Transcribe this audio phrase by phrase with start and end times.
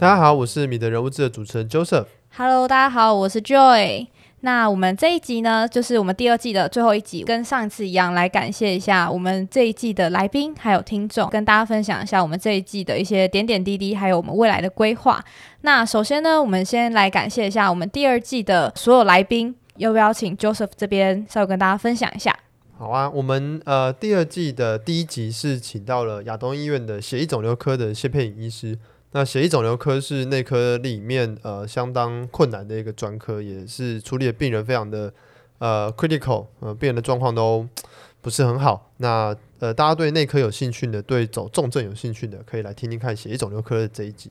[0.00, 2.06] 大家好，我是米德人物志的主持人 Joseph。
[2.34, 4.06] Hello，大家好，我是 Joy。
[4.40, 15.22] 那我们这一集呢，就是我们第二季的最后一集，跟上一次一样，来感谢一下我们这一季的来宾还有听众，跟大家分享一下我们这一季的一些点点滴滴，还有我们未来的规划。
[15.60, 22.34] 那首先呢，我们先来感谢一下我们第二季的所有来宾，要不要请 Joseph 这边稍微跟大家分享一下？
[22.78, 28.78] 好啊，我们呃第二季的第一集是请到了亚东医院的血液肿瘤科的谢佩颖医师。
[29.12, 35.12] 那血液肿瘤科是内科里面呃相当困难的一个专科，也是处理的病人非常的
[35.58, 37.66] 呃 critical，呃病人的状况都
[38.20, 38.92] 不是很好。
[38.98, 44.30] 那呃大家对内科有兴趣的，对走重症有兴趣的，可以来听听看血液肿瘤科的这一集。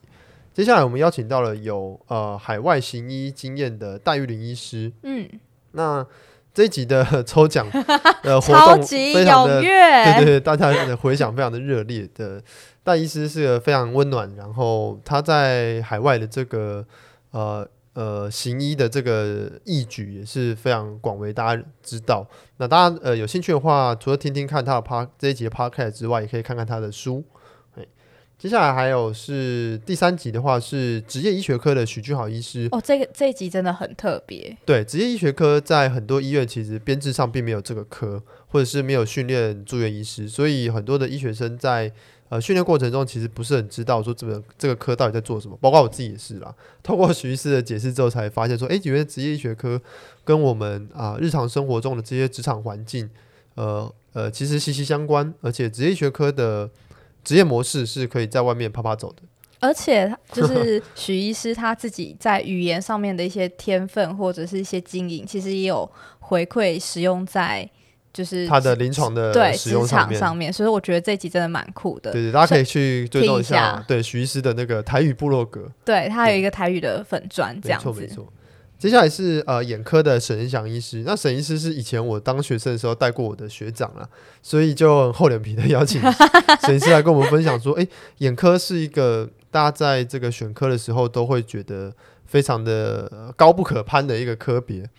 [0.53, 5.29] 接下来我们邀请到了有呃海外行医经验的戴玉玲医师，嗯，
[5.71, 6.05] 那。
[6.53, 7.67] 这一集的 抽奖
[8.23, 12.41] 呃活动非常的对对对，大家的回响非常的热烈的。
[12.83, 16.83] 戴医师是个非常温暖，然后他在海外的这个
[17.31, 22.25] 呃呃行医的这个义举也是非常广为大家知道。
[22.57, 27.23] 那大家呃有兴趣的话，除了听听看他的 Pod 这一集的 Podcast 之外，也可以看看他的书。
[28.39, 34.57] 接下来还有是第三集的话，是职业医学科的许俊豪医师哦，这个这一集真的很特别。
[34.63, 41.91] 对，职业医学科在很多医院其实编制上并没有这个科，或者是没有训练住院医师，所以很多的医学生在
[42.29, 45.57] 呃训练过程中其实不是很知道说这个这个科到底在做什么。
[45.59, 49.81] 包括我自己也是啦，通过许医师的解释之后，才发现说，哎，原来职业医学科
[50.23, 53.09] 跟我们啊、呃、日常生活中的这些职场环境，
[53.55, 56.69] 呃呃，其实息息相关，而且职业医学科的。
[57.29, 59.21] 职业模式是可以在外面啪啪走的，
[59.59, 65.87] 而且就是许医师他自己在语言上面的一些天分或者是一些经营，其实也有
[66.17, 67.69] 回馈使用在
[68.11, 72.11] 就是他的临床的对职场上面，所以我觉得这集真的蛮酷的。
[72.11, 77.87] 对对，大家可以去追踪一下，对许医师的那个台语部落格，对他有一个台语的粉砖，这样子。
[77.89, 78.33] 没错没错。
[78.79, 84.07] 接下来是呃眼科的沈恩祥医师，那沈医师是以前我当学生的时候带过我的学长啊，
[84.41, 86.01] 所以就很厚脸皮的邀请
[86.61, 87.85] 沈医师来跟我们分享说，诶，
[88.19, 91.93] 眼科是一个大家在这个选科的时候都会觉得
[92.25, 94.89] 非常的高不可攀的一个科别。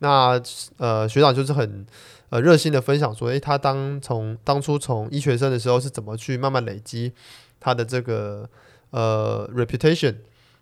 [0.00, 0.38] 那
[0.76, 1.86] 呃学长就是很
[2.28, 7.12] 呃热心的分享说，诶，他当从当初从医学生的时候是怎么去慢慢累积
[7.58, 8.46] 他的这个
[8.90, 10.16] 呃 reputation。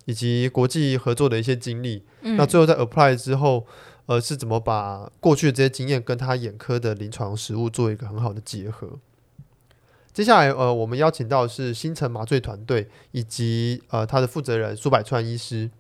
[0.07, 3.67] 以及国际合作的一些经历，嗯，那最后在 apply 之后，
[4.07, 8.99] 呃，是怎么把过去的这些经验跟他眼科的临床实务做一个很好的结合？
[10.13, 15.71] 接下来，呃，我们邀请到的是新城麻醉团队以及呃他的负责人苏百川医师。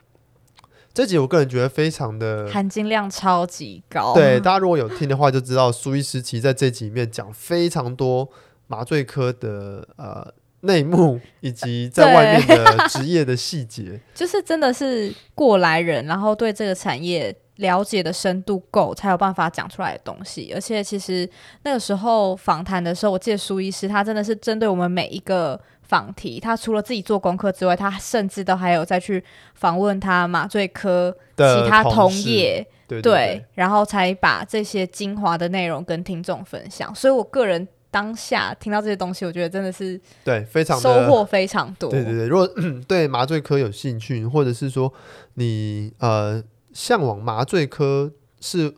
[0.93, 8.29] 这集我个人觉得非常的含金量超级高，对大家如果有听的话就知道，苏医师其实在这集里面讲非常多
[8.67, 10.35] 麻醉科的呃。
[10.62, 20.53] 内幕以及在外面的职业的细节， 就是真的是过来人，然后对这个产业了解的深度够，才有办法讲出来的东西。
[20.54, 21.28] 而且其实
[21.62, 29.22] 那个时候访谈的时候，我记得苏医师他真的是针对我们每一个访题，他除了自己做功课之外，他甚至都还有再去
[29.54, 36.94] 访问他麻醉科其他同业，对，对，对，对，然后才把这些精华的内容跟听众分享。
[36.94, 37.66] 所以我个人。
[37.91, 41.91] 当下听到这些东西，我觉得真的是对，非常收获非常多。
[41.91, 42.49] 对对对，如果
[42.87, 44.93] 对麻醉科有兴趣，或者是说
[45.34, 46.41] 你呃
[46.73, 48.73] 向往麻醉科是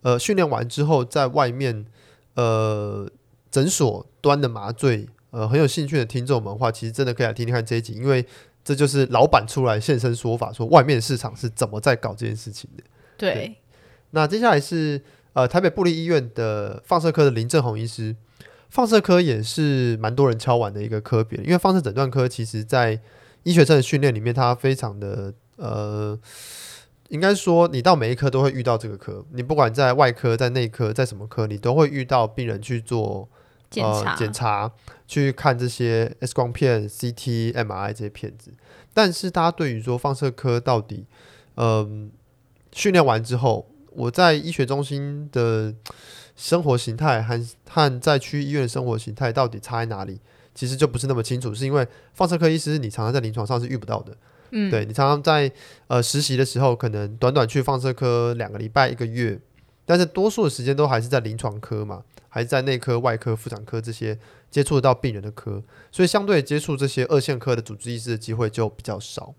[0.00, 1.84] 呃训练完之后在外面
[2.36, 3.06] 呃
[3.50, 8.24] 诊所端的麻醉呃很有兴趣的听众们的话，其实真的可以来听听看这一集，因为
[8.64, 12.82] 这就是老板出来现身说法，说外面市场是怎么在搞这件事情的。
[13.18, 13.56] 对，对
[14.12, 15.02] 那接下来是
[15.34, 18.16] 呃台北布立医院的放射科的林正宏医师。
[18.74, 23.00] 放射科也是蛮多人敲完的一个科别，因为放射诊断科其实在
[23.44, 26.18] 医学生的训练里面，它非常的呃，
[27.08, 33.28] 应该说你到每一科都会遇到这个科，你不管在外科、在内科、在什么科，你都会遇到病人去做
[33.70, 34.72] 检查、检查，
[35.06, 38.52] 去看这些 X 光片、CT、MRI 这些片子。
[38.92, 41.06] 但是大家对于说放射科到底，
[41.54, 42.10] 嗯，
[42.72, 45.72] 训练完之后，我在医学中心的。
[46.36, 50.20] 生活形态和和在区医院的生活形态到底差在哪里？
[50.54, 51.52] 其实就不是那么清楚。
[51.54, 54.16] 是因为放射科医师你常常在临床上是遇不到的，
[54.50, 55.50] 嗯，对，你常常在
[55.88, 59.40] 呃实习的时候，可能短短去放射科两个礼拜、一个月，
[59.84, 64.16] 但是多数的时间都还是在临床科嘛，还是在内科、外科、妇产科这些
[64.48, 65.60] 接触得到病人的科，
[65.90, 69.34] 所以相对接触这些二线科的主治医师的机会就比较少。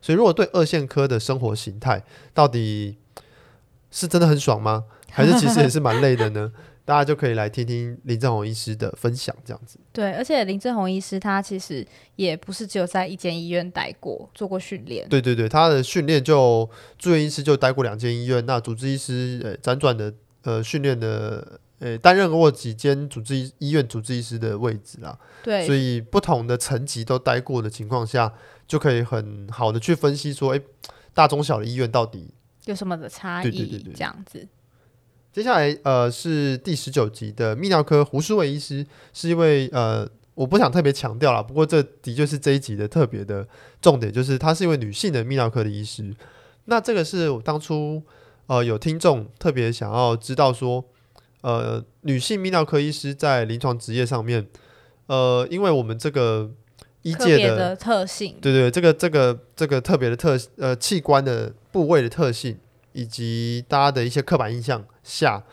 [0.00, 2.96] 所以如果对二线科的生活形态到底
[3.90, 4.84] 是真的很爽吗？
[5.10, 6.52] 还是其实也是蛮累的呢。
[6.82, 9.78] 大家就可以来听听林正宏医师的分享，这样子。
[9.92, 15.08] 对，而且林正宏医师他其实也不是只有在一间医院待过，做过训练。
[15.08, 25.16] 对对对，他的训练就住院医师就待过两间医院，那主治医师呃辗转的呃训练的呃担任过几间主治医医院主治医师的位置啦。
[25.44, 28.32] 对，所以不同的层级都待过的情况下，
[28.66, 30.62] 就可以很好的去分析说，诶，
[31.14, 32.34] 大中小的医院到底
[32.66, 33.50] 有什么的差异？
[33.50, 34.46] 对对对对，这样子。
[35.32, 43.46] 接下来呃是第十九集的泌尿科胡书伟医师，是一位呃我不想特别强调啦，不过这的确是这一集的特别的
[43.80, 46.12] 重点，就是她是一位女性的泌尿科的医师。
[46.64, 48.02] 那这个是我当初
[48.46, 50.84] 呃有听众特别想要知道说，
[51.42, 54.46] 呃女性泌尿科医师在临床职业上面，
[55.06, 56.50] 呃因为我们这个
[57.02, 62.58] 医界的，的特性，对对，这个这个这个特别的特呃器官的部位的特性。
[62.92, 65.44] 以及大家的一些刻板印象下，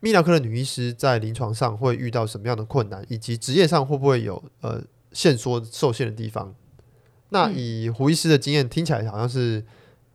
[0.00, 4.82] 泌尿科的女医师在临床上会遇到什么样的困难，以及职业上会不会有呃
[5.12, 6.52] 限缩受限的地方？
[7.28, 9.64] 那以胡医师的经验听起来好像是，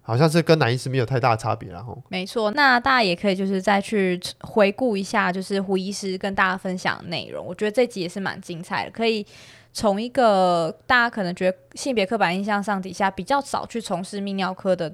[0.01, 2.51] 好像是跟男医师没有太大差别，然后没错。
[2.51, 7.45] 那大家也可以就是再去回顾一下，就是胡医师跟大家分享的内容。
[7.45, 9.25] 我觉得这集也是蛮精彩的，可以
[9.71, 14.93] 从一个大家可能觉得性别刻板印象上底下比较少去从事泌尿科的。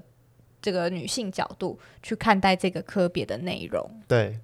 [0.64, 4.02] 这个女性角度去看待这个科别的内容。
[4.08, 4.40] 对，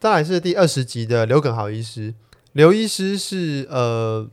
[0.00, 2.12] 再来是第二十集的刘耿豪医师。
[2.52, 4.28] 刘医师是呃，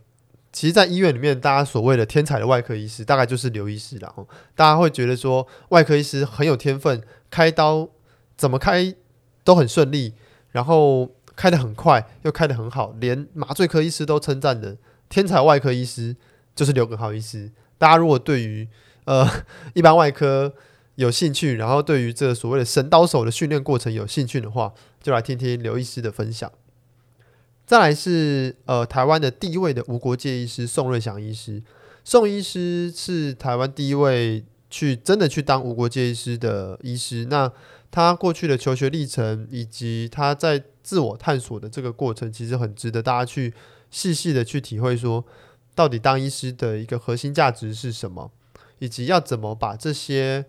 [0.52, 3.98] 其实，在医院里面，大家所谓的天才的外科医师，大概就是刘医师。
[3.98, 7.88] 然后大家会觉得说，外科医师很有天分，开刀
[8.36, 8.96] 怎么开
[9.44, 10.16] 都很顺利，
[10.52, 14.78] 然后开得很快，又开得很好，连麻醉科医师都称赞的
[15.10, 16.16] 天才外科医师
[16.56, 17.52] 就是刘耿豪医师。
[17.78, 18.68] 大家如果对于
[19.06, 19.30] 呃
[19.74, 20.54] 一般外科，
[20.96, 26.52] 有兴趣，然后对于这所谓的神刀手的训练过程有兴趣的话，就来听听刘医师的分享。
[27.66, 31.64] 再来是呃台湾的第一位的无国界医师宋瑞祥医师，
[32.04, 37.26] 宋医师是台湾第一位去真的去当无国界医师的医师。
[37.26, 37.52] 那
[37.90, 43.52] 他过去的求学历程以及他在自我探索的这个过程，其实很值得大家去
[43.90, 45.26] 细细的去体会，说
[45.74, 48.30] 到底当医师的一个核心价值是什么，
[48.78, 50.46] 以及要怎么把这些。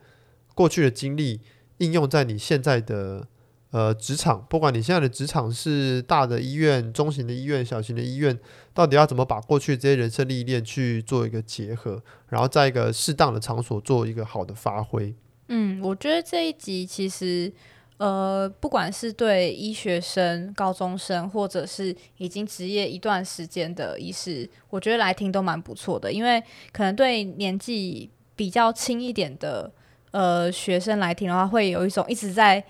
[0.54, 1.40] 过去的经历
[1.78, 3.26] 应用在你现在的
[3.72, 8.38] 呃职场，不管你现在的职场是大的医院、中型的医院、小型的医院，
[8.72, 15.12] 到底要怎么把过去这些人生历练去做一个结合，然后在一个适当的场所做一个好的发挥。
[15.48, 17.52] 嗯，我觉得这一集其实
[17.96, 26.40] 呃，不管是对医学生、高中生，或者是已经职业一段时间的医师，我觉得来听都蛮不错的，因为
[26.72, 29.72] 可能对年纪比较轻一点的。
[30.14, 32.62] 呃，学生来听的话，会有一种一直在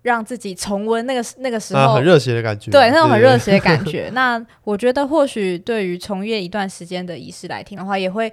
[0.00, 4.08] 让自己重温那个那个时候、啊、很热血的感觉，对，那种很热血的感觉。
[4.16, 8.32] 那我觉得，或许对于从业一段时间的仪式来听的话，也会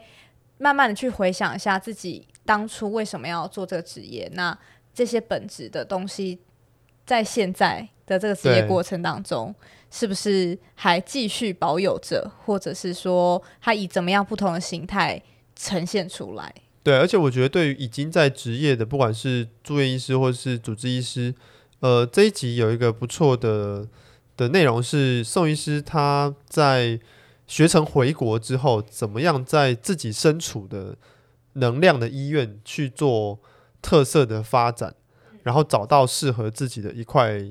[0.59, 4.31] 慢慢的去回想一下自己当初为什么要做这个职业。
[4.33, 4.57] 那
[4.93, 6.39] 这些本质的东西，
[7.05, 9.53] 在现在的这个职业过程当中，
[9.91, 15.21] 是不是还继续保有着，或者是说，它以怎么样不同的形态
[15.53, 16.49] 呈现出来？
[16.87, 21.35] 对，而且我觉得对于已经在职业的，不管是住院医师或是主治医师，
[21.81, 23.85] 呃，这一集有一个不错的
[24.37, 26.97] 的内容是宋医师他在
[27.45, 30.95] 学成回国之后，怎么样在自己身处的
[31.55, 33.37] 能量的医院去做
[33.81, 34.95] 特色的发展，
[35.43, 37.43] 然后找到适合自己的一块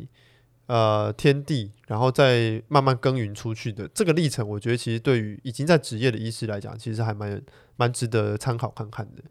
[0.67, 7.43] 呃天地，然后再慢慢耕耘出去的这个历程，我觉得其实对于已经在职业的医师来讲，其实还蛮。
[7.79, 9.23] 蛮值得参考看看的。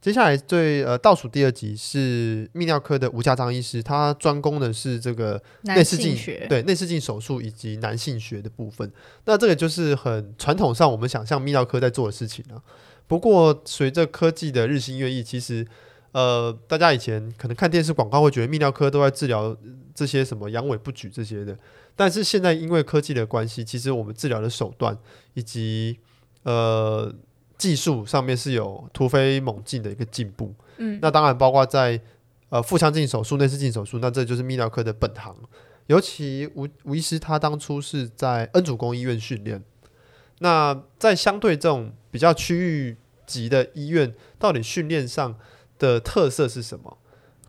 [0.00, 6.16] 接下来最呃倒数第二集是泌尿科的吴家章医师，他专攻的是这个内视镜，
[6.48, 8.90] 对内视镜手术以及男性学的部分。
[9.26, 12.58] 那这个就是很传统上我们想象泌尿科在做的事情啊。
[13.06, 15.64] 不过随着科技的日新月异，其实
[16.14, 19.54] 呃大家以前可能看电视广告会觉得泌尿科都在治疗
[19.94, 21.54] 这些什么阳痿不举这些的，
[21.94, 24.96] 但是现在因为科技的关系，其实我们治疗的手段
[25.34, 25.98] 以及
[26.44, 27.14] 呃。
[27.56, 31.98] 技术上面是有突飞猛进的一个进步，嗯，那当然包括在
[32.48, 35.34] 呃腹腔镜手术、内视镜手术，那这就是泌尿科的本行。
[35.86, 39.62] 尤其吴吴医师他当初是在恩主公医院训练，
[40.40, 45.38] 那在相对这种比较区域级的医院，到底训练上
[45.78, 46.98] 的特色是什么？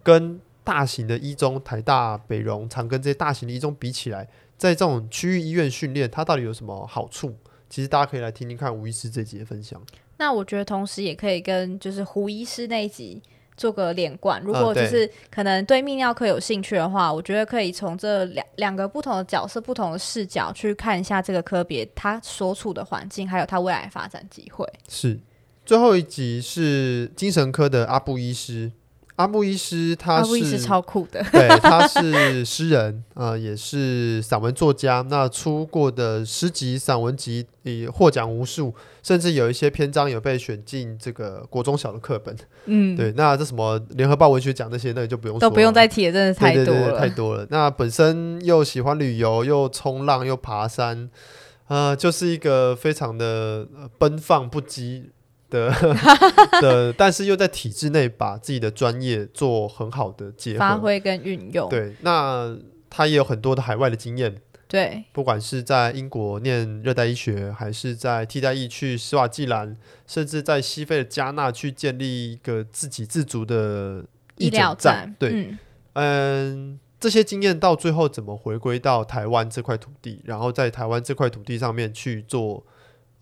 [0.04, 4.28] 跟大型的一中、台大、北荣、长庚这些大型的一中比起来，
[4.58, 7.36] 在这种区域医院训练，它到底有什么好处？
[7.70, 9.82] 其实大家可以来听听看吴医师这集的分享。
[10.18, 13.22] 那我觉得同时也可以跟就是胡医师那一集
[13.58, 14.42] 做个连贯。
[14.42, 24.66] 如果就是可能对泌尿科有兴趣的话，我觉得可以从这两两个不同的角色、不同的视角去看一下这个科别它所处的环境，还有它未来发展机会。
[24.88, 25.20] 是，
[25.66, 28.72] 最后一集是精神科的阿布医师。
[29.18, 35.02] 阿布医师，他是阿布医师超酷的，对，他是诗人啊、 呃，也是散文作家。
[35.10, 42.36] 那出过的诗集、散文集也获奖无数，甚至有一些篇章有被选进这个国中小的课本。
[42.66, 43.14] 嗯，对。
[43.14, 47.48] 那这什么联合报文学奖那些，那就不用都不用再提了，真的太多了，太多了。
[47.50, 51.10] 那本身又喜欢旅游，又冲浪，又爬山，
[51.70, 53.66] 呃，就是一个非常的
[53.98, 55.06] 奔放不羁。
[55.50, 55.72] 的
[56.62, 61.70] 的，但是又在体制内把自己的专业做很好的结合、发挥跟运用。
[61.70, 62.58] 对，那
[62.90, 64.42] 他也有很多的海外的经验。
[64.68, 74.04] 对，不管是在英国念热带医学，还是在替代役去斯瓦季兰，甚至在西非的加纳去建立一个自给自足的
[74.38, 75.16] 医疗站。
[75.20, 75.60] 对，嗯，
[75.94, 82.66] 嗯，这些经验到最后怎么回归到台湾这块土地，然后在台湾这块土地上面去做。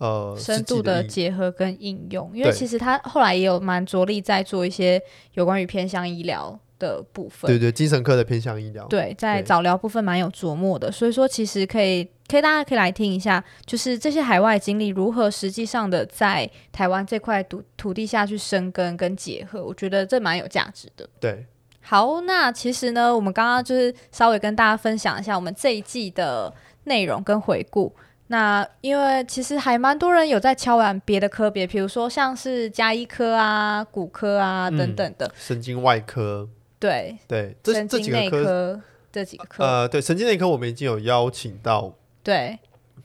[0.04, 5.02] 呃，深度的结合跟应用，因为其实他后来也有蛮着力在做一些
[5.36, 7.50] 有关于偏向医疗的部分。
[7.50, 8.86] 对对，精神科的偏向医疗。
[8.88, 21.08] 对，在早疗部分蛮有琢磨的，所以说其实可以，可以大家可以来听一下，就是这些海外经历如何实际上的在台湾这块土土地下去生根跟结合，我觉得这蛮有价值的。
[21.22, 21.46] 对，
[21.80, 27.96] 好，那其实呢，我们刚刚就是稍微跟大家分享一下我们这一季的内容跟回顾。
[28.28, 36.48] 那因为其实还蛮多人有在敲完别的科别，比如说像是加医科啊、骨科啊等等的，神经外科，
[36.80, 42.58] 对对，神经内科这几个科，呃，对，神经内科我们已经有邀请到，对，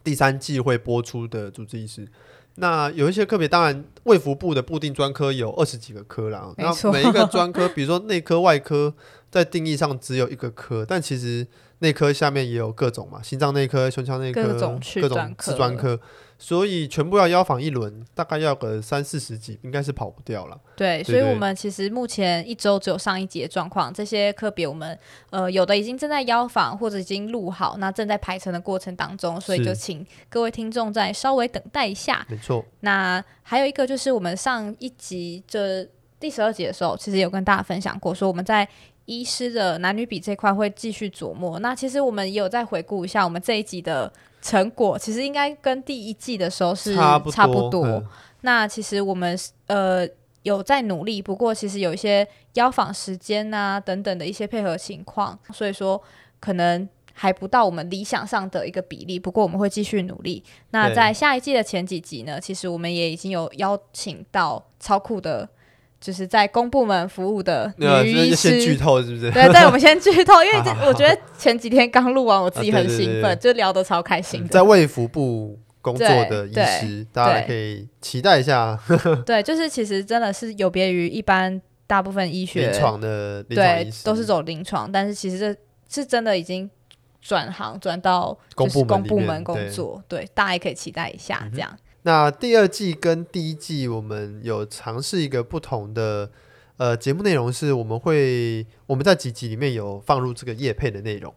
[0.02, 2.08] 第三季会播出的主治医师。
[2.54, 8.94] 那有一些科别，当然卫福部的固定专科有二十几个科啦，那每一个专科，比如说内科、外科，
[9.30, 11.46] 在定义上只有一个科，但其实。
[11.80, 14.80] 内科下面也有各种嘛，心脏内科、胸腔内科、各种
[15.38, 15.98] 次专科，
[16.36, 20.60] 所以全部要邀访一轮，大概要个三四十集，应该是跑不掉了。
[20.76, 24.98] 对，所以我们其实目前一周只有上一集的状况，这些科别我们
[25.30, 32.26] 呃有的已经正在邀访，或者已经录好，那正在排程的过程当中，所以就请各位听众再稍微等待一下。
[32.28, 32.64] 没错。
[32.80, 35.86] 那还有一个就是我们上一集这
[36.18, 38.68] 第十二集的时候，其实有跟大家分享过，说我们在。
[39.08, 41.58] 医师的男女比这块会继续琢磨。
[41.60, 44.12] 那其实我们也有再回顾一下我们这一集的
[44.42, 47.32] 成果，其实应该跟第一季的时候是差不多。
[47.32, 48.04] 差不多。
[48.42, 49.36] 那其实我们
[49.66, 50.06] 呃
[50.42, 55.98] 有在努力，不过其实有一些邀访时间啊等等的一些配合情况，所以说
[56.38, 59.18] 可能还不到我们理想上的一个比例。
[59.18, 60.44] 不过我们会继续努力。
[60.72, 65.48] 那在下一季的前几集呢，其实我们也已经有邀请到超酷的。
[66.00, 69.30] 就是在公部门服务的女医师，先剧透是不是？
[69.32, 74.46] 对对，我们先剧透，因为 这我觉得前几天刚录完，我自己很兴奋，就聊得超开心。
[74.48, 78.78] 在卫福部工作的医师，大家可以期待一下。
[79.26, 85.56] 对，就是其实真的是有别于一般大部分医学临床的，对，都是走临床，但是其实这
[85.90, 86.70] 是真的已经
[87.20, 91.76] 转行转到就是公部门工作，对，大家也可以期待一下这样。
[92.08, 96.30] 那第二季跟第一季，我们有尝试一个不同的
[96.78, 101.34] 呃节目内容，是我们会我们在几集里面有放入这个叶配的内容。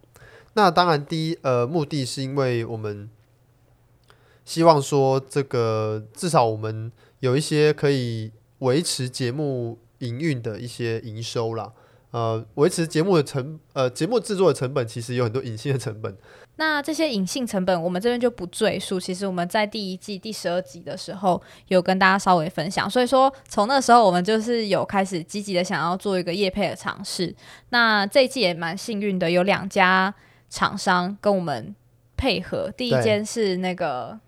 [0.53, 3.09] 那当然，第一呃目的是因为我们
[4.45, 11.73] 希望说，这个至少我们有一些可以维持节目营运的一些营收啦。
[12.11, 16.17] 呃，维持节目的成呃节目制作的成本，其实有很多隐性的成本。
[16.61, 18.99] 那这些隐性成本，我们这边就不赘述。
[18.99, 22.87] 其实我们在第一季第十二集的时候，有跟大家稍微分享。
[22.87, 27.35] 所以说，从那时候我们就是有开始积极的想要做一个业配的尝试。
[27.69, 30.13] 那这一季也蛮幸运的，有两家
[30.51, 31.75] 厂商跟我们
[32.15, 32.71] 配合。
[32.77, 34.19] 第一间是那个。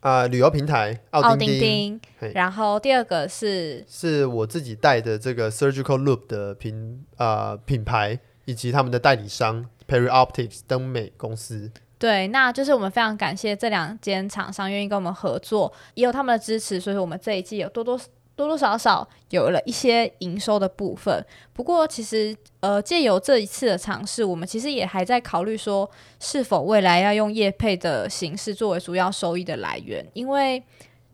[0.00, 2.00] 啊、呃，旅游平台奥丁丁，
[2.34, 11.72] 然后第二个是是我自己带的这个 Surgical Loop 的品啊、呃、品牌，以及他们的代理商 PeriOptics 灯美公司。
[11.98, 17.98] 对，那就是我们非常感谢这两间厂商愿意跟我们合作，也有他们的支持，所以我们这一季有多多。
[18.36, 25.90] 多多少少有了一些营收的部分，不过其实呃，借由这一次的尝试，我们其实也还在考虑说，
[26.20, 30.62] 是否未来要用业配的形式作为主要收益的来源，因为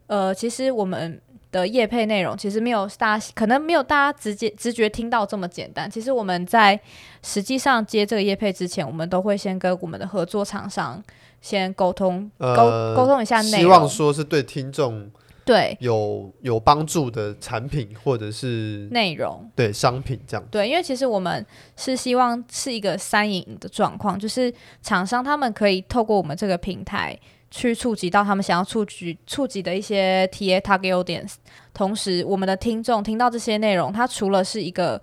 [0.07, 1.19] 呃，其实我们
[1.54, 5.88] 的业配内容其实没有大家可能没有大家直接直觉听到这么简单。
[5.88, 6.78] 其实我们在
[7.23, 11.00] 实际上接这个业配之前，我们都会先跟我们的合作厂商
[11.40, 15.08] 先沟通，沟、呃、沟通一下内容，希望说是对听众。
[15.46, 20.46] 对有有帮助的产品或者是内容，对商品这样。
[20.50, 21.44] 对，因为其实我们
[21.76, 27.14] 是希望是一个三赢的状况，就是厂商他们可以透过我们这个平台
[27.56, 31.34] 去触及到他们想要触及触及的一些 TA target audience，
[31.73, 35.00] 同时我们的听众听到这些内容，它除了是一个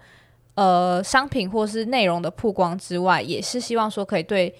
[0.55, 4.53] 呃商品或是内容的曝光之外，也是希望说可以对。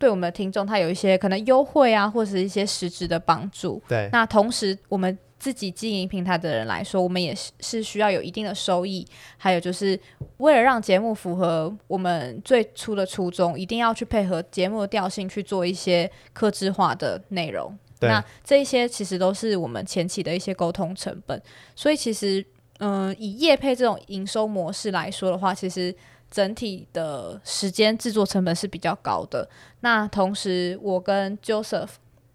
[0.00, 3.82] 对我们的听众，他有一些可能优惠啊，或者是一些实质的帮助。
[3.88, 9.06] 对，那同时我们自己经营平台的人来说，我们也是是需要有一定的收益。
[9.36, 9.98] 还有就是
[10.38, 17.76] 为了让节目符合我们最初的初衷，一定要去配合节目的调性去做一些克制化的内容。
[18.00, 21.40] 那这一些其实都是我们前期的一些沟通成本。
[21.74, 22.44] 所以其实，
[22.78, 25.94] 嗯、呃，以业配这种营收模式来说的话，其实。
[26.30, 29.48] 整体的时间制作成本是比较高的。
[29.80, 31.88] 那同时，我跟 Joseph，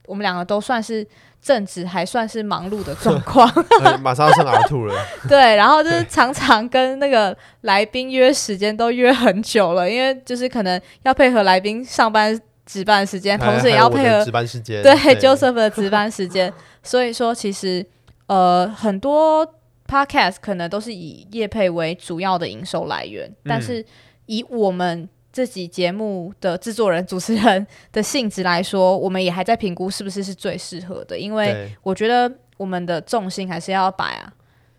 [0.07, 1.07] 我们两个都算是
[1.43, 3.47] 正值，还算是忙碌的状况。
[4.01, 4.95] 马上要上 R2 了。
[5.27, 14.81] 对，然后就是常常跟那个来宾约时间都约很久了，因为就是可能要配合来宾上班值班时间，同时也要配合值班时间。
[14.81, 16.51] 对，对 Joseph 的值班时间。
[16.81, 17.85] 所以说，其实
[18.27, 19.47] 呃很多。
[19.85, 23.85] Podcast 可能都是以业配为主要的营收来源，嗯，但是
[24.25, 31.17] 以我们这集节目的制作人、主持人的性质来说，我们也还在评估是不是是最适合的。
[31.17, 34.31] 因为我觉得我们的重心还是要把啊，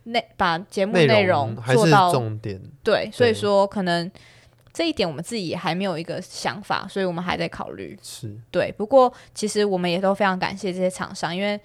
[0.05, 2.63] 内把节目内容做到重点。
[2.85, 4.09] 对，所以说可能
[4.73, 7.99] 这一点我们自己也还没有一个想法，所以我们还在考虑。
[8.01, 11.61] 是对，不过其实我们也都非常感谢这些厂商，因为。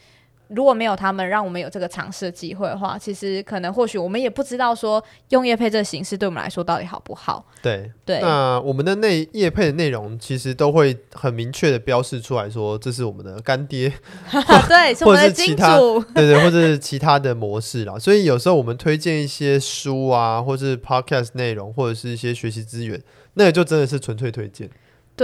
[0.49, 7.45] 如果没有他们让我们有这个尝试的机会的话，其实可能或许我们也不知道说用业配这个形式对我们来说到底好不好。
[7.61, 13.93] 对对，那我们的内业配的内容其实都会很明确的标示出来说，这是我们的干爹，
[14.67, 17.99] 对，是我们的金主，或者是其他，对对，或者是其他的模式啦。
[17.99, 22.99] 所以有时候我们推荐一些书啊，或是 podcast 内容，或者是一些学习资源，
[23.35, 24.69] 那个就真的是纯粹推荐。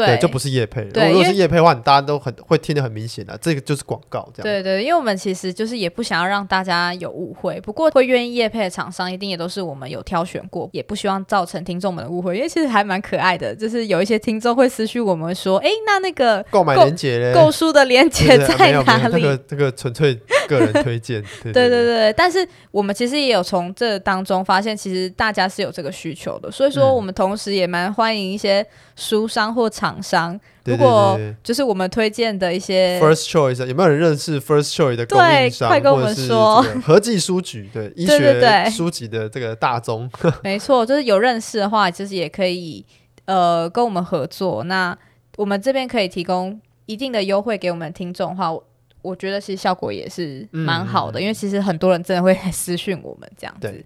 [0.03, 0.81] 对，就不是业配。
[0.83, 4.43] 如果是业配的话，大家都很会听得很明显的，这个就是广告这样。
[4.43, 7.59] 对对，因为我们其实就是也不想要让大家有误会。
[7.61, 12.35] 不过会愿意业配的厂商，一定也都是我们有挑选过，也不希望造成听众们的误会。
[12.35, 21.24] 因为其实还蛮可爱的，就是有一些听众会私讯我们说：“哎，那那个购买链接嘞，购书的链接在哪里？”这个这个纯粹个人推荐。
[21.43, 26.51] 对对对对，但是我们其实也有从这当中发现，其实大家是有这个需求的。
[26.51, 28.65] 所以说，我们同时也蛮欢迎一些
[28.96, 30.40] 书商或厂商。
[30.66, 35.70] 如果就是我们推荐的一些 First Choice，有没有人认识 First Choice 的供应商？
[35.70, 36.64] 快跟我们说。
[36.84, 40.10] 合记书局，对 医学书籍的这个大宗，
[40.42, 42.84] 没错，就是有认识的话，就是也可以
[43.25, 44.64] 呃跟我们合作。
[44.64, 44.98] 那
[45.38, 48.51] 我们这边可以提供一定的优惠给我们听众的话，
[49.03, 53.86] 我觉得其实效果也是蛮好的，嗯，因为其实很多人真的会来私讯我们这样子。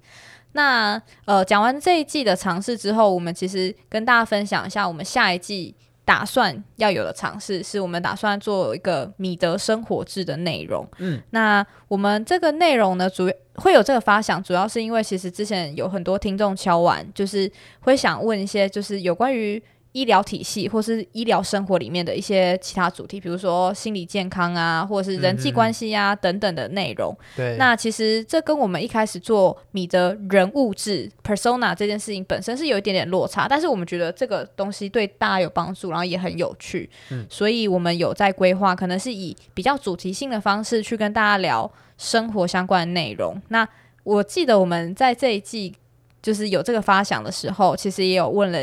[0.53, 5.75] 那呃讲完这一季的尝试之后，我们其实跟大家分享一下我们下一季。
[6.05, 10.83] 打算要有的尝试，是我们打算做一个米德生活制的内容。
[10.97, 19.62] 嗯，那我们这个内容呢，主会有这个发想，主要是因为其实之前有很多听众敲完，就是会想问一些，就是有关于。
[19.91, 27.15] 医疗体系或是医疗生活里面的一些其他主题，比如说心理健康啊，或者是人际关系啊、嗯、等等的内容。
[27.36, 43.36] 对，那其实这跟我们一开始做米的人物志 persona 这件事情本身是有一点点落差，但是我们觉得这个东西对大家有帮助，然后也很有趣，嗯，所以我们有在规划，可能是以比较主题性的方式去跟大家聊生活相关的内容。
[43.47, 43.67] 那
[44.04, 45.75] 我记得我们在这一季
[46.21, 48.60] 就是有这个发想的时候，其实也有问了。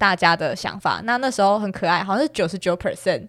[0.00, 3.22] 大家的想法，那那时候很可爱，好像是九十九 percent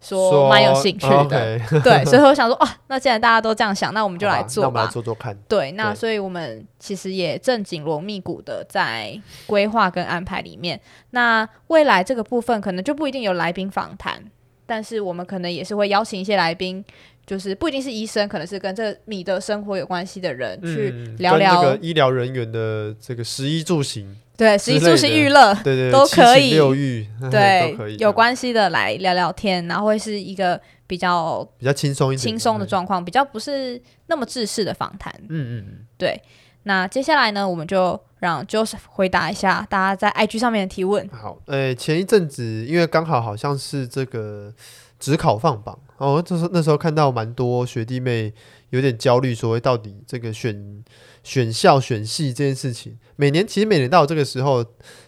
[0.00, 5.36] 说蛮有兴趣的，okay、对，所以我想说，哦，那既然大家都这样想，那我们就来做吧，吧，那我们来做做看。
[5.48, 10.80] 对，那所以我们其实也正紧锣密鼓的在规划跟安排里面。
[11.10, 14.22] 那未来这个部分可能就不一定有来宾访谈，
[14.64, 16.84] 但是我们可能也是会邀请一些来宾，
[17.26, 24.16] 就是不一定是医生，可能是跟这米的生活有关系的人、嗯、去聊聊这个医疗人员的这个食衣住行。
[24.42, 35.14] 对，食衣住行娱乐，对对，都 可以，六欲，对，有关系的来聊聊天，然后会是一个比较比较轻松一点、轻松的状况，比较不是那么正式的访谈。
[35.28, 36.20] 嗯嗯嗯，对。
[36.64, 41.08] 那接下来呢，我们就让 Joseph 回答一下大家在 IG 上面的提问。
[41.10, 44.52] 好，呃，前一阵子因为刚好好像是这个
[44.98, 48.34] 职考放榜，哦，就是那时候看到蛮多学弟妹
[48.70, 50.82] 有点焦虑，说到底这个选。
[51.22, 54.64] 选校选系这件事情，每年其实每年到这个时候，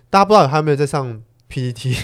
[0.08, 1.94] 大家不知道还有没有在上 PPT，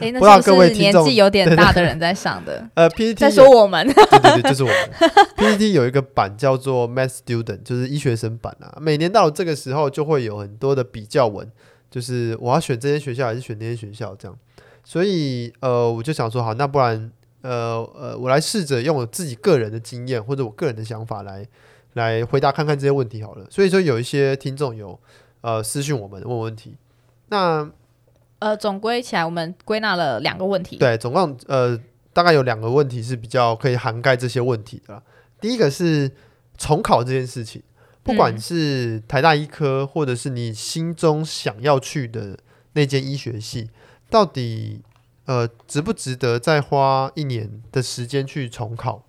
[0.00, 2.68] 欸、 不知道各位年纪有点大的人在上的。
[2.74, 4.90] 呃，PPT 在说我们，对对对，就是我们。
[5.36, 8.76] PPT 有一个版叫做 Math Student，就是医学生版啊。
[8.80, 11.50] 每年到这个时候，就会有很多的比较文，
[11.90, 14.36] 就是我要选这些学校还是选那些学校这样。
[14.84, 17.10] 所以呃，我就想说，好，那不然
[17.42, 21.46] 呃呃，我来试着用我自己个人的经验或者我个人的想法来
[21.94, 23.46] 来回答看看这些问题好了。
[23.50, 24.98] 所以说，有一些听众有
[25.40, 26.76] 呃私讯我们问问题，
[27.28, 27.70] 那。
[28.40, 30.78] 呃，总归起来，我们归纳了两个问题。
[30.78, 31.78] 对，总共呃，
[32.14, 35.02] 大概有两个问题是比较可以涵盖这些问题的。
[35.42, 36.10] 第一个是
[36.56, 37.62] 重考这件事情，
[38.02, 42.38] 不管是台大医科，或者是你心中想要去的
[42.72, 43.68] 那间医学系，
[44.08, 44.80] 到底
[45.26, 49.04] 呃值不值得再花一年的时间去重考？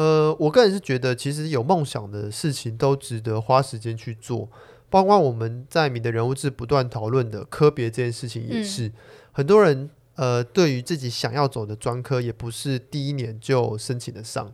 [0.00, 4.48] 呃，我个人是觉得，其实有梦想的事情都值得花时间去做。
[4.88, 8.92] 包括我们在你的人物志不断讨论的科别这件事情，也是、嗯、
[9.30, 14.50] 很多人呃，对于自己想要走的专科，也不是第一年就申请得上。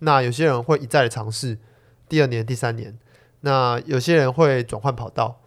[0.00, 1.58] 那有些人会一再的尝试，
[2.06, 2.98] 第二年、第三年。
[3.40, 5.40] 那有些人会转换跑道，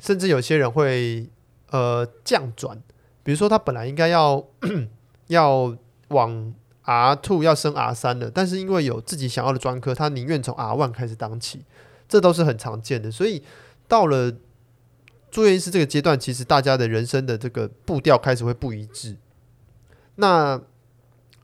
[0.00, 1.28] 甚至有些人会
[1.70, 2.82] 呃降转。
[3.22, 4.42] 比如说，他本来应该要
[5.28, 5.76] 要
[6.08, 6.54] 往
[6.92, 11.64] R two 要升 R 三了，但是因为有自己想要的专科，他宁愿从 R one 开始当起。
[12.08, 13.40] 这都是很常见的，所以
[13.86, 14.32] 到了
[15.30, 19.16] 住院医师这个阶段，其实大家的人生的这个步调开始会不一致。
[20.16, 20.60] 那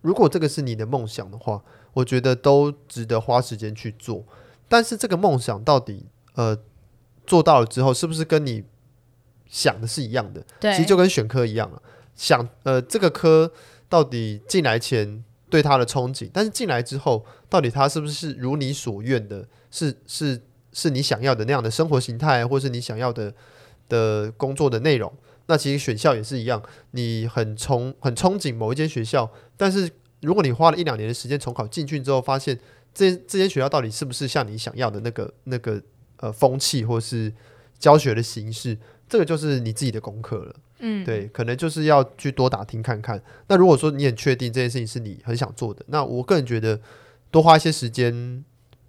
[0.00, 4.24] 如果这个是你的梦想的话，我觉得都值得花时间去做。
[4.66, 6.58] 但是这个梦想到底呃
[7.24, 8.64] 做到了之后，是不是跟你
[9.46, 10.44] 想的是一样的？
[10.58, 11.80] 对，其实就跟选科一样了。
[12.16, 13.52] 想呃这个科
[13.88, 19.46] 到底进来前对他的憧憬，但是进来之后，到底他是不是如你所愿的？
[19.70, 20.42] 是是。
[20.72, 23.32] 是你想要的那样的生活形态，或是你想要的
[23.88, 25.10] 的工作的内容。
[25.46, 32.60] 那其实选校也是一样，你很憧很憧憬某一间学校，但是如果你花了一两年的时间重考进去之后，发现
[32.92, 35.80] 这这间学校到底是不是像你想要的那个那个
[36.18, 37.32] 呃风气，或是
[37.78, 38.76] 教学的形式，
[39.08, 40.54] 这个就是你自己的功课了。
[40.78, 43.20] 嗯，对，可能就是要去多打听看看。
[43.48, 46.80] 那如果说你很确定这件事情是你很想做的，那我个人觉得
[47.30, 48.44] 多花一些时间。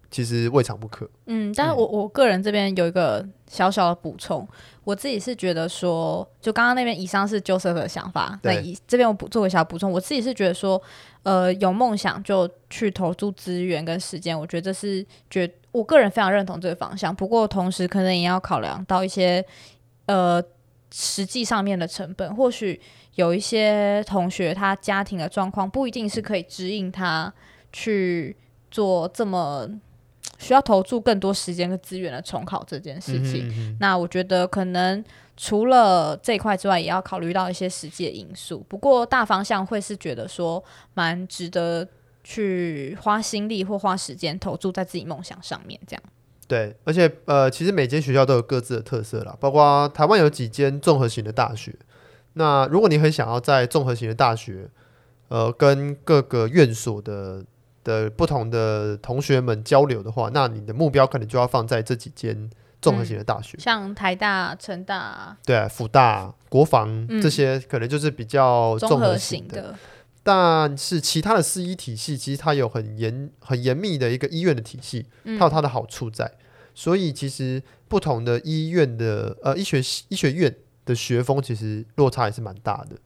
[0.10, 1.08] 其实未尝不可。
[1.26, 4.48] 嗯，但是我我个人这边有一个小小的补充，嗯、
[4.86, 10.82] 我自己是觉得说，就刚刚那边以上是 Joseph 的想法，那以这边我补做个小补充，我自己是觉得说，
[11.24, 17.14] 呃，有梦想就去投注资源跟时间，我觉得这是觉我个人非常认同这个方向。
[17.14, 19.44] 不过同时可能也要考量到一些
[20.06, 20.42] 呃
[20.92, 22.80] 实际上面的成本，或许
[23.16, 27.34] 有一些同学他家庭的状况不一定是可以指引他
[27.72, 28.36] 去
[28.72, 29.70] 做这么。
[30.40, 35.04] 需要投注更多时间和资源的重考这件事情，嗯哼嗯哼，那我觉得可能
[35.36, 38.64] 除了这一块之外，也要考虑到一些实际的因素。
[38.70, 41.88] 不过大方向会是觉得说，蛮值得
[42.24, 45.80] 去花心力或花时间投注在自己梦想上面。
[45.88, 46.04] 这样
[46.48, 51.76] 对，而且呃，其实每间学校都有各自的特色啦，包括台湾有几间综合型的大学。
[52.34, 54.70] 那如果你很想要在综合型的大学，
[55.28, 57.44] 呃，跟各个院所的。
[57.84, 62.50] 的不同的同学们交流的话，那你的目标可能就要放在这几间
[62.82, 69.74] 综合型的大学，嗯、像台大、成大，对、啊，辅大、国防、嗯、这些，可能就是比较综合型的。
[70.30, 76.26] 但是其他的四医体系，其实它有很严、很严密的一个医院的体系，它有它的好处在。
[76.26, 76.44] 嗯、
[76.76, 82.98] 所以其实不同的医院的呃医学医学院的学风，其实落差也是蛮大的。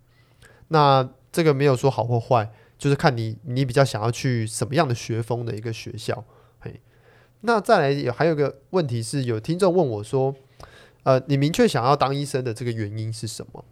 [0.69, 2.51] 那这个没有说好或坏。
[2.79, 6.25] 就是看你，你比较想要去什么样的学风的一个学校，
[6.59, 6.81] 嘿。
[7.41, 10.33] 那再来有还有一个问题是，有听众问我说，
[11.03, 13.63] 呃，你明确想要当医生的这个原因是什么？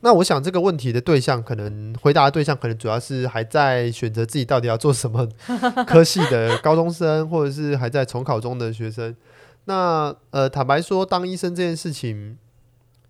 [0.00, 5.28] 那我想这个问题的对象，可能回答的对象，可能主要是还在选择自己到底要做什么
[5.86, 9.14] 科系的高中生，或者是还在重考中的学生。
[9.64, 12.38] 那呃，坦白说，当医生这件事情，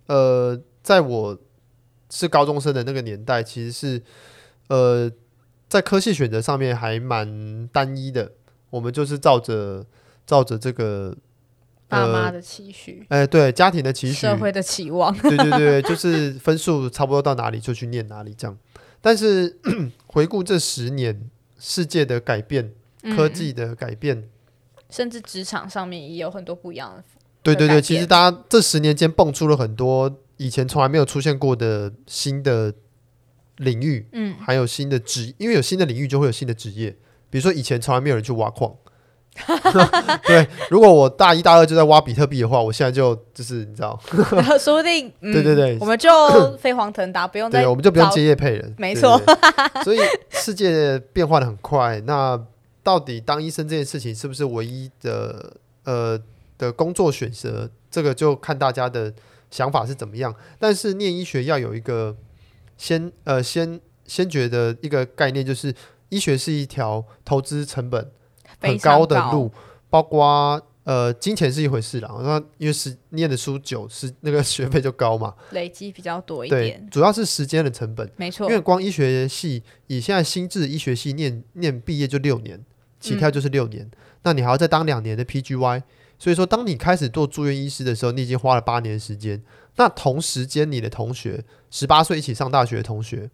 [0.06, 1.38] 呃，在我
[2.10, 4.02] 是高中生的那个年代，其实是。
[4.68, 5.08] 呃，
[5.68, 8.32] 在科系选择上面还蛮单一的，
[8.70, 9.86] 我们就是照着
[10.26, 11.16] 照着这个
[11.88, 18.56] 爸妈的期许，哎、呃，对，家庭的期许，社会的期望，对对对，就是分数差不多到哪里就去念哪里这样。
[19.00, 19.58] 但是
[20.06, 22.72] 回顾这十年，世界的改变，
[23.14, 24.28] 科技的改变，嗯、
[24.90, 27.04] 甚至职场上面也有很多不一样的。
[27.42, 32.74] 对对对，其实大家这十年间蹦出了很多以前从来没有出现过的新的。
[33.60, 36.94] 领域，嗯，还有新的职，因为有新的领域就会有新的职业。
[37.30, 38.76] 比如说以前从来没有人去挖矿，
[40.26, 43.98] 对，如果我大一大二就在挖比特币的话，我现在就就是你知道，
[44.58, 46.10] 说不定、嗯、对对对，我们就
[46.56, 48.74] 飞黄腾达，不用再对，我们就不用接业配人。
[48.78, 49.20] 没错，
[49.84, 49.98] 所以
[50.30, 52.00] 世界变化的很快。
[52.06, 52.40] 那
[52.82, 56.18] 到底当医生这件事情是不是唯一的呃
[56.58, 57.68] 的工作选择？
[57.90, 59.12] 这个就看大家的
[59.50, 60.34] 想法是怎么样。
[60.58, 62.14] 但是念医学要有一个
[62.76, 65.74] 先呃先先觉的一个概念，就是
[66.10, 68.10] 医学是一条投资成本
[68.60, 69.50] 很高的路，
[69.88, 72.10] 包括呃金钱是一回事啦。
[72.22, 76.80] 那因为是念的书久，是那个学费就高嘛，累积比较多一点。
[76.80, 78.48] 对，主要是时间的成本，没错。
[78.48, 82.64] 因为光医学系以现在新制医学系念念毕业就六年。
[82.98, 83.90] 起跳就是六年，嗯，
[84.22, 85.82] 那你还要再当两年的 PGY，
[86.18, 89.40] 所以说当你开始做住院医师的时候，你已经花了八年时间。
[89.76, 93.30] 那同时间你的同学十八岁一起上大学的同学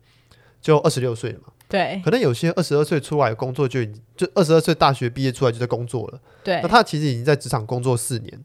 [0.60, 1.52] 就二十六岁了嘛？
[1.72, 6.20] 对，可能有些二十二岁出来工作就已经就二十二岁大学毕业出来就在工作了。
[6.44, 8.44] 对，那他其实已经在职场工作四年。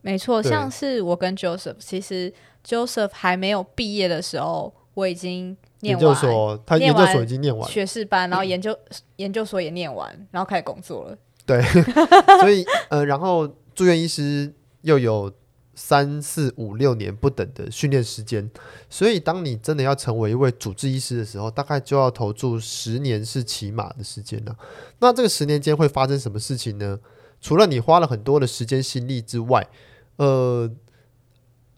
[0.00, 2.34] 没错，像是我跟 Joseph，其实
[2.66, 5.92] Joseph 还没有毕业的时候，我已经念。
[5.92, 11.16] 研究所，他研究所已经念完学士班，然后研究、嗯、研究所也念完，然后开始工作了。
[11.46, 11.62] 对，
[12.42, 14.52] 所以呃，然后住院医师
[14.82, 15.32] 又有
[15.76, 18.50] 三四五六年不等的训练时间，
[18.90, 24.56] 所以当你真的要成为一位主治医师的时候，大概就要投注十年是起码的时间了。
[24.98, 26.98] 那这个十年间会发生什么事情呢？
[27.40, 29.68] 除了你花了很多的时间心力之外，
[30.16, 30.68] 呃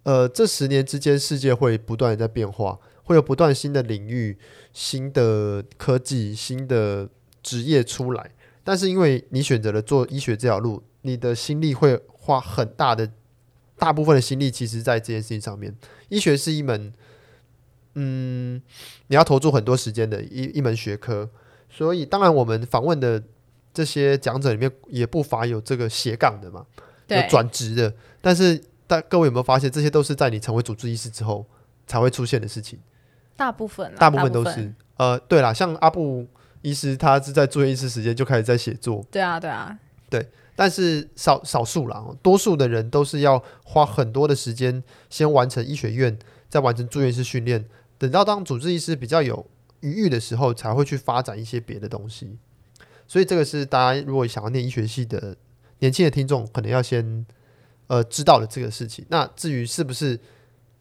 [0.04, 2.78] 呃，这十年之间世界会不断的在变化。
[3.02, 4.36] 会有不断新的领域、
[4.70, 7.08] 新的科技、新的
[7.42, 8.32] 职业出来，
[8.62, 13.10] 但是因为你选择了做医学这条路，你的心力会花很大的
[13.78, 15.74] 大部分的心力，其实在这件事情上面。
[16.08, 16.92] 医学是一门，
[17.94, 18.60] 嗯，
[19.06, 21.28] 你要投注很多时间的一一门学科，
[21.70, 23.22] 所以当然我们访问的
[23.72, 26.66] 这些讲者里面，也不乏有这个斜杠的嘛，
[27.08, 27.94] 有转职的。
[28.20, 31.46] 但是，但各位有没有发现，这些都是在你成为主治医师之后
[31.86, 32.78] 才会出现的事情？
[33.36, 36.26] 大部分，大部分都是，呃，对啦，像阿布
[36.62, 39.78] 医师，他是在住院医师时间就开始在写作，对啊，对啊，
[40.10, 46.18] 对，但是少少数啦，多数的人都是要花很多的时间先完成医学院，
[46.48, 47.64] 再完成住院医师训练，
[47.96, 49.46] 等到当主治医师比较有
[49.82, 52.36] 余裕的时候，才会去发展一些别的东西。
[53.06, 55.36] 所以这个是大家如果想要念医学系的
[55.78, 57.24] 年轻的听众，可能要先
[57.86, 59.06] 呃知道的这个事情。
[59.08, 60.18] 那至于是不是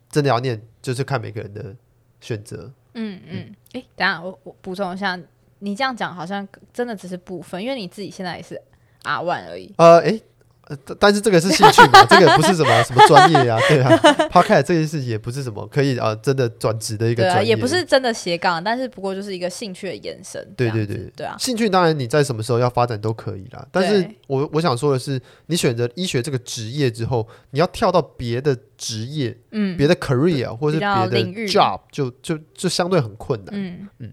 [0.10, 1.76] 真的要念，就是看每个人的。
[2.20, 5.18] 选择，嗯嗯，诶、欸，等下我我补充一下，
[5.60, 8.60] 你这样讲好像真的只是部分，因为你自己现在也是
[9.08, 9.74] R1 而已。
[9.78, 10.22] 呃，诶、欸。
[10.70, 13.90] 呃，但是这个是兴趣嘛， 这个不是什么什么专业呀、啊， 对啊
[14.30, 20.46] ，Podcast 这件事情也不是什么可以啊、呃，真的转职的一个专业、啊，也不是真的斜杠，但是不过就是一个兴趣的延伸。
[20.58, 23.66] 对对对，对啊，兴趣当然你在什么时候要发展都可以啦。
[23.72, 33.56] 但是我我想说的是，你选择医学这个职业之后，你要跳到别的职业，嗯，别的 career 或者是别的 job，就就就相对很困难。
[33.56, 34.12] 嗯嗯。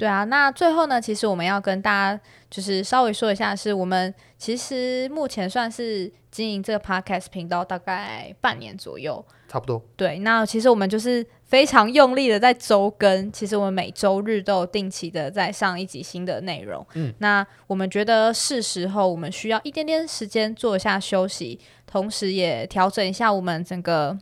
[0.00, 9.82] 对啊，那最后呢，其实我们要跟大家就是稍微说一下，是我们其实目前算是经营这个 podcast 频道大概半年左右，差不多。
[9.96, 16.86] 对，那其实我们就是非常用力的在周更，其实我们每周日都有定期的在上一集新的内容。
[16.94, 24.18] 嗯，那我们觉得是时候，我们需要一点点时间做一下休息，同时也调整一下我们整个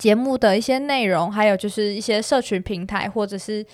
[0.00, 3.64] 节目的一些内容，还有就是一些社群平台或者是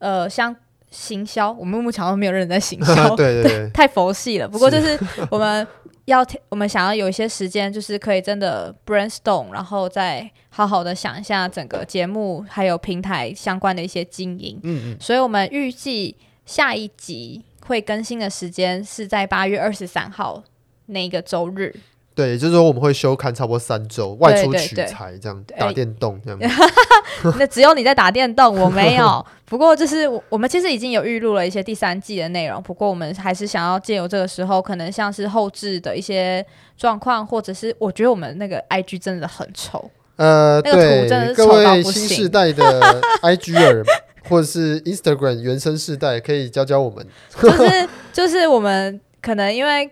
[0.00, 0.54] 呃像。
[0.94, 4.48] 行销，我们目前都没有人在行销， 对对对，对，太佛系了。
[4.48, 4.98] 不过就是
[5.30, 5.66] 我们
[6.04, 14.60] 要，我们想要有一些时间，就是可以真的 brainstorm，然后再好好的想一下整个节目还有平台相关的一些经营。
[14.62, 20.42] 嗯嗯，所以我们预计下一集会更新的时间是在八月二十三号
[20.86, 21.74] 那个周日。
[22.14, 26.38] 对，也就是说我们会休刊差不多三周，外出取材这样，打电动这样。
[27.38, 29.24] 那只有你在打电动，我没有。
[29.46, 36.44] 不过就是我们其实已经有预录了一些第三季的内容，不过我们还是想要借由这个时候，可能像是后置的一些
[36.78, 39.90] 状况，或者是我觉得我们那个 IG 真的很丑。
[40.14, 41.82] 呃，那个图真的是丑到不行。
[41.82, 43.84] 各位新时代的 IGer
[44.28, 47.04] 或者是 Instagram 原生世代，可以教教我们。
[47.42, 49.90] 就是就是我们可能因为。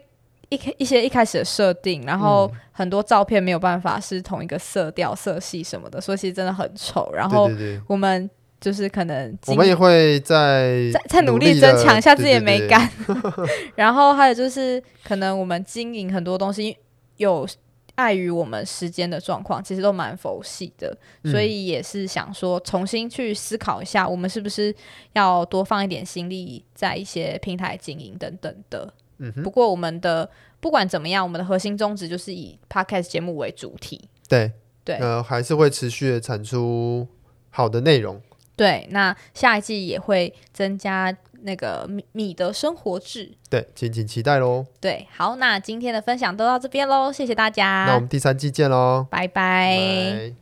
[0.53, 7.11] 一一些一开始的设定，然后很多照片没有办法是同一个色调、色系什么的，所以其实真的很丑。
[7.15, 7.51] 然后
[7.87, 8.29] 我们
[8.61, 12.87] 就是可能我们也会在在在努力增强一下自己的美感。
[13.07, 16.77] 对对对然后还有就是可能我们经营很多东西
[17.17, 17.49] 有
[17.95, 24.75] 碍于我们时间的状况，其实都蛮佛系的，所以也是想说重新去思考一下，我们是不是
[25.15, 28.93] 要多放一点心力在一些平台经营等等的。
[29.18, 30.29] 嗯哼，不过我们的
[30.61, 34.09] 不管怎么样，我们的核心宗旨就是以 podcast 节目为主体。
[34.29, 34.53] 对
[34.85, 37.07] 对，呃，还是会持续的产出
[37.51, 38.20] 好的内容。
[38.57, 43.33] 对，那下一季也会增加那个米米的生活志。
[43.48, 44.66] 对，敬请期待喽。
[44.81, 47.85] 对，好，那今天的分享都到这边喽，谢谢大家。
[47.87, 49.79] 那我们第三季见喽，拜拜。
[49.79, 50.41] 拜。